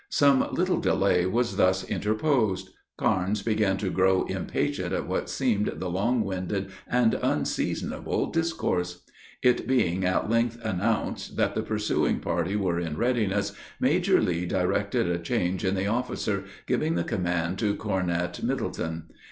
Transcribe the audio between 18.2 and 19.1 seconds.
Middleton.